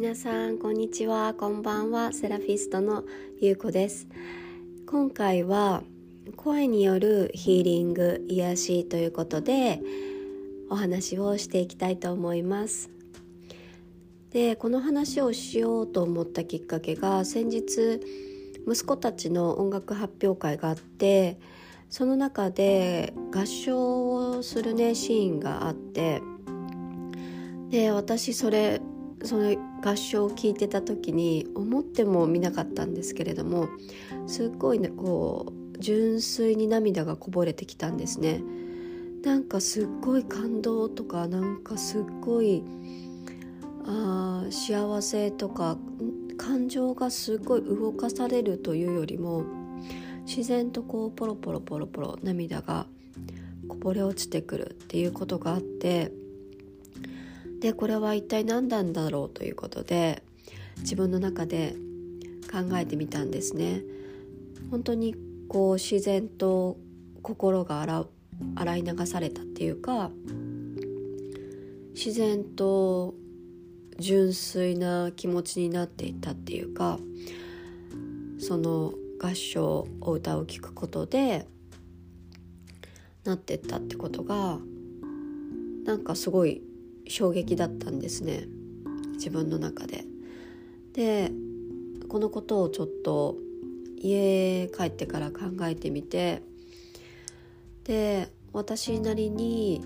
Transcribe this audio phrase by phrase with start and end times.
[0.00, 1.34] 皆さんこんにちは。
[1.34, 2.14] こんばんは。
[2.14, 3.04] セラフィストの
[3.38, 4.08] ゆうこです。
[4.86, 5.82] 今回は
[6.36, 9.82] 声によるヒーリング癒しということで
[10.70, 12.88] お話をしていきたいと思います。
[14.30, 18.00] でこの話をしようと思ったきっかけが先日
[18.66, 21.38] 息子たちの音楽発表会があって
[21.90, 26.22] その中で合唱をするねシーンがあって
[27.68, 28.80] で私それ
[29.22, 33.68] その合唱を聴いてた時に思ってもみなかったんですけれども
[34.26, 38.42] すっごい、ね、こう純粋に涙がこぼれてきたんですね。
[39.22, 42.62] なんかすっごい感動とかなんかすっごい
[43.84, 45.76] あ幸せとか
[46.38, 49.44] 感情がすごい動かされるというよりも
[50.26, 52.86] 自然とこうポロポロポロポロ涙が
[53.68, 56.12] こぼれ落ちてくるっていうことがあって
[57.60, 60.22] でこれは一体何なんだろうということで
[60.78, 61.74] 自分の中で
[62.50, 63.82] 考えてみたんですね。
[64.70, 65.14] 本当に
[65.48, 66.78] こう自然と
[67.22, 68.06] 心が洗
[68.54, 70.10] 洗い流されたっていうか
[71.94, 73.14] 自然と
[73.98, 76.98] 純粋な気持ちになっていったっていうか
[78.38, 81.46] その合唱を歌を聴くことで
[83.24, 84.58] なってったってことが
[85.84, 86.62] なんかすごい
[87.10, 88.46] 衝撃だったんですね
[89.14, 90.04] 自分の中で。
[90.92, 91.30] で
[92.08, 93.36] このことをちょっと
[93.96, 96.42] 家帰ってから考えてみて
[97.84, 99.84] で私なりに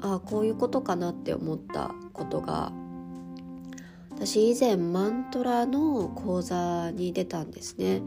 [0.00, 2.72] ああこういうことかなって思ったことが
[4.10, 8.02] 私以前マントラの講座に出たんですね。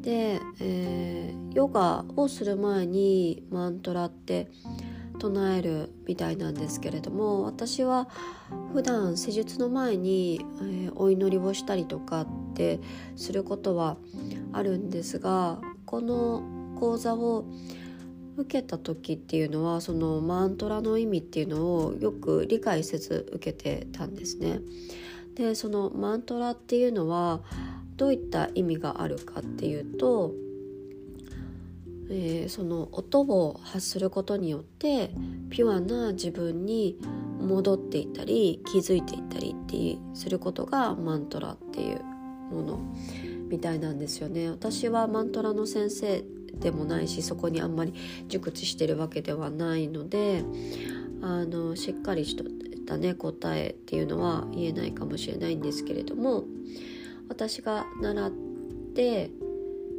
[0.00, 4.48] で、えー、ヨガをする前にマントラって
[5.18, 8.08] 唱えるみたいなんですけれども私は
[8.72, 12.80] 普段施術の前に、えー、お祈りをしたりとかって
[13.16, 13.96] することは
[14.52, 16.42] あるんですがこの
[16.78, 17.46] 講座を
[18.36, 24.60] 受けた時っていうのはそのマントラの意味っていうのをよく理解せず受けてたんですね。
[25.34, 27.40] でそのマントラっていうのは
[27.96, 30.32] どういった意味があるかっていうと、
[32.08, 35.10] えー、その音を発することによって
[35.50, 36.98] ピュアな自分に
[37.40, 42.02] 戻っていったり気づいていったりってすることがマントラっていう
[42.52, 42.80] もの
[43.48, 44.50] みたいなんですよね。
[44.50, 46.24] 私はマントラの先生
[46.60, 47.94] でもないしそこにあんまり
[48.28, 50.42] 熟知してるわけではないので
[51.20, 52.36] あのしっかりし
[52.86, 56.44] たね答えっていうのは言えないかもしれないんですけれども
[57.28, 58.30] 私が習っ
[58.94, 59.30] て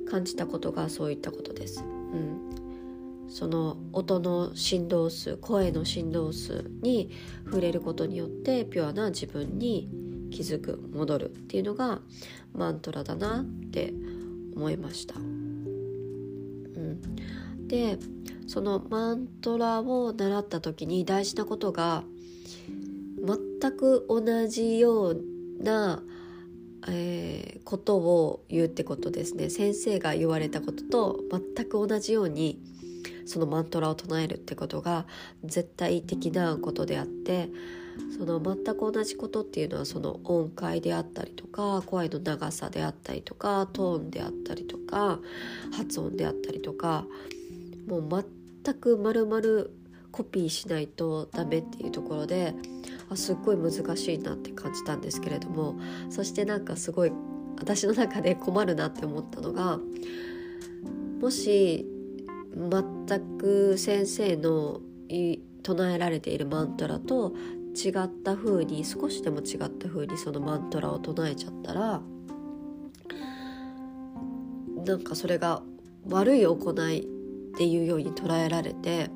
[0.09, 1.84] 感じたことがそういったことです。
[2.13, 7.12] うん、その音の振動数声の振動数に
[7.45, 9.90] 触れることによってピュアな自分に
[10.31, 12.01] 気づく戻るっていうのが
[12.53, 13.94] マントラだなって
[14.56, 15.16] 思いました。
[15.16, 17.01] うん、
[17.68, 17.97] で
[18.47, 22.03] そのマントラを習った時に大事なことが
[23.59, 25.22] 全く同じよう
[25.59, 26.01] な、
[26.88, 29.49] えー、ことを言うってことですね。
[29.49, 31.19] 先生が言われたことと
[31.55, 32.59] 全く同じように
[33.25, 35.05] そのマントラを唱えるってことが
[35.43, 37.49] 絶対的なことであって
[38.17, 45.19] その全く同じことっていうのはその音階であったりとか声の長さであったりとかトーンであったりとか
[45.75, 47.05] 発音であったりとか
[47.88, 48.25] もう
[48.63, 49.67] 全く丸々
[50.11, 52.53] コピーしないとダメっていうところで
[53.09, 55.79] あすっごい難しいなって感じたんですけれども
[56.09, 57.12] そしてなんかすごい
[57.59, 59.79] 私の中で困るなって思ったのが
[61.22, 61.85] もし
[62.56, 64.81] 全く先生の
[65.63, 67.34] 唱えられているマントラと
[67.75, 72.01] 違った風に少しでも違った風にそのマントラを唱えちゃったら
[74.85, 75.62] なんかそれが
[76.09, 79.10] 悪い行いっていうように捉えられて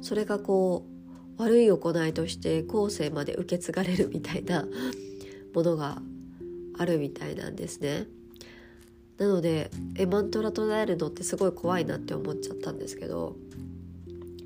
[0.00, 0.95] それがこう
[1.38, 4.66] 悪い行いとして後世まで受け継がれるみたいな
[5.54, 5.98] ものが
[6.78, 8.06] あるみたいなんですね。
[9.18, 13.36] なのでえマントラ唱えるのってすごい怖いなって思っちゃったんですけど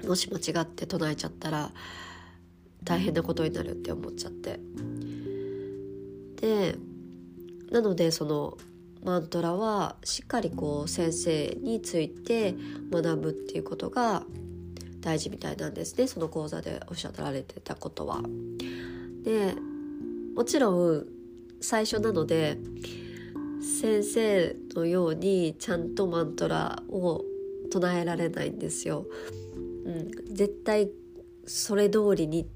[0.07, 1.73] もし間違って唱えちゃったら
[2.85, 4.61] 大変なことになるって思っちゃって
[6.41, 6.77] で
[7.71, 8.57] なのでその
[9.05, 12.55] マントラはしっかりこう先生について
[12.93, 14.25] 学ぶっていうことが
[15.00, 18.20] 大事みたいなんですねその講座でおっしゃられてたことは。
[19.23, 19.55] で
[20.35, 21.06] もちろん
[21.61, 22.58] 最初なので
[23.81, 27.23] 先生のようにちゃんとマントラを
[27.70, 29.06] 唱えられないんですよ。
[29.85, 30.91] うん、絶対
[31.47, 32.49] それ通りに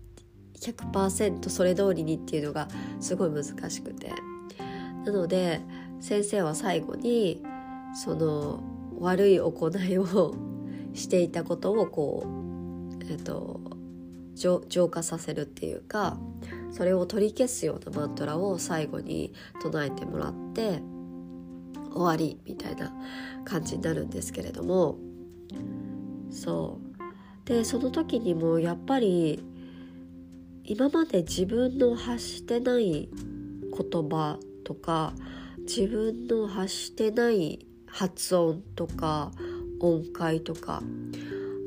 [0.61, 2.69] 100%それ通りにっていうのが
[3.01, 4.13] すごい難しくて
[5.05, 5.61] なので
[6.01, 7.43] 先生は最後に
[8.05, 8.63] その
[8.99, 10.35] 悪い行いを
[10.95, 12.27] していたことをこ
[13.01, 13.61] うえっと
[14.35, 16.19] 浄化させるっていうか
[16.73, 19.33] それを取り消すようなマントラを最後に
[19.63, 20.81] 唱えてもらって
[21.93, 22.93] 終わりみたいな
[23.45, 24.99] 感じになるんですけれども
[26.31, 26.95] そう。
[27.45, 29.45] でその時にもやっぱり
[30.65, 35.13] 今まで自分の発してない言葉とか
[35.59, 39.31] 自分の発してない発音とか
[39.81, 40.83] 音階とか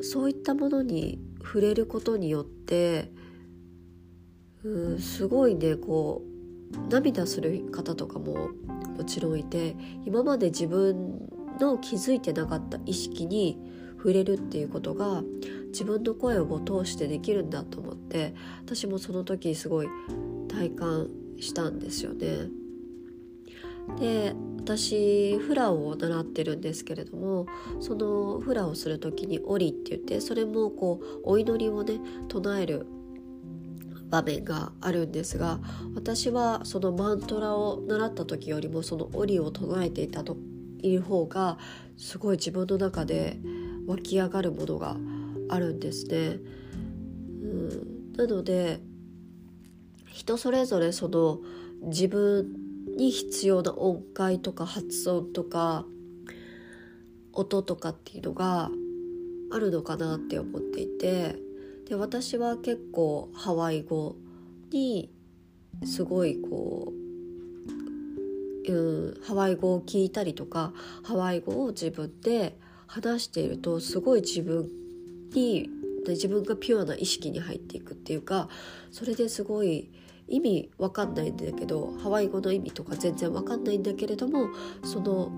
[0.01, 3.11] そういったものに触れることによって
[4.63, 8.49] うんすごいねこう涙する方とかも
[8.97, 9.75] もちろんいて
[10.05, 13.57] 今まで自分の気づいてなかった意識に
[13.97, 15.23] 触れるっていうことが
[15.67, 18.33] 自分の声を通してできるんだと思って
[18.65, 19.87] 私もその時すごい
[20.47, 22.47] 体感したんですよね。
[23.95, 27.47] で私フラを習ってるんですけれども
[27.79, 32.85] そのフラをする時に「オリ」って言ってそれもこうお祈りをね唱える
[34.09, 35.59] 場面があるんですが
[35.95, 40.37] 私はそのマントラを習った時よりもその「オリ」を唱えていたと
[40.79, 41.57] いる方が
[41.97, 43.39] すごい自分の中で
[43.87, 44.97] 湧き上がるものが
[45.49, 46.39] あるんですね。
[47.41, 48.81] うん、なので
[50.11, 51.39] 人それぞれその
[51.83, 55.85] 自分に必要な音階とか発音とか
[57.33, 58.69] 音とかっていうのが
[59.51, 61.35] あるのかなって思っていて
[61.87, 64.15] で私は結構ハワイ語
[64.71, 65.11] に
[65.85, 66.91] すごいこ
[68.67, 70.73] う、うん、ハワイ語を聞いたりとか
[71.03, 72.57] ハワイ語を自分で
[72.87, 74.69] 話しているとすごい自分
[75.33, 75.69] に
[76.07, 78.49] 自分がピュアな意識に入っていくっていうか
[78.91, 79.89] それですごい
[80.27, 84.49] 意味わかんないんだけどハワイ語の意味とか全然わかんないんだけれども
[84.83, 85.31] その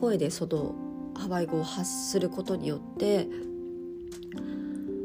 [0.00, 0.74] 声でその
[1.14, 3.28] ハワイ語を発することによって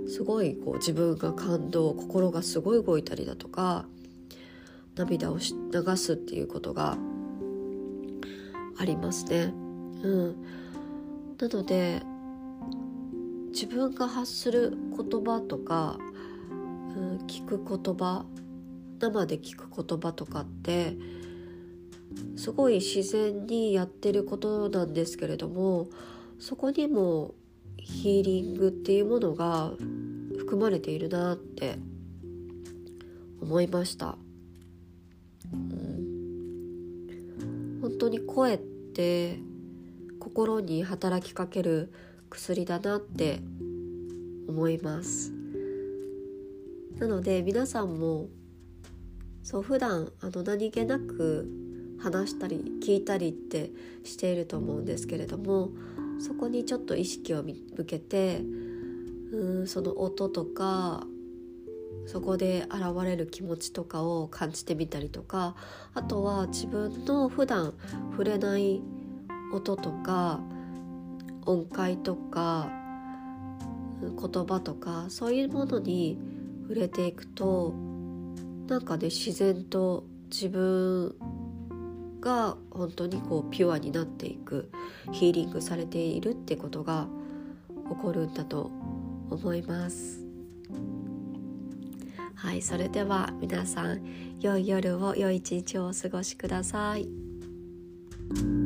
[0.07, 3.85] すごいこう自分が感動心がすごい動いたりだとか
[4.95, 6.97] 涙を流すっていうことが
[8.77, 9.53] ありますね。
[10.03, 10.35] うん、
[11.39, 12.01] なので
[13.49, 15.97] 自分が発する言葉とか、
[16.49, 18.25] うん、聞く言葉
[19.03, 20.95] 生で聞く言葉とかって
[22.37, 25.89] すごい自然にやってることなんですけれども
[26.39, 27.33] そこにも
[27.77, 29.71] ヒーリングっていうものが
[30.37, 31.75] 含まれているなって
[33.41, 34.17] 思いました、
[35.51, 35.99] うん、
[37.81, 39.37] 本当に声って
[40.19, 41.91] 心に働きかける
[42.29, 43.41] 薬だなって
[44.47, 45.33] 思います。
[46.99, 48.29] なので皆さんも
[49.43, 51.47] そう普段あの何気なく
[51.99, 53.71] 話したり聞いたりって
[54.03, 55.69] していると思うんですけれども
[56.19, 58.41] そこにちょっと意識を向けて
[59.31, 61.05] うんその音とか
[62.05, 65.55] そこで現れる気持ちとかを感じてみたりとか
[65.93, 67.73] あとは自分の普段
[68.11, 68.81] 触れない
[69.53, 70.39] 音とか
[71.45, 72.69] 音階とか
[74.01, 76.17] 言葉とかそういうものに
[76.63, 77.73] 触れていくと
[78.67, 81.15] なんかね自然と自分
[82.21, 84.71] が本当にこうピュアになっていく
[85.11, 87.07] ヒーリングされているってことが
[87.89, 88.71] 起こるんだと
[89.29, 90.21] 思います
[92.35, 94.01] はいそれでは皆さん
[94.39, 98.62] 良い夜を良い一日をお過ごしください。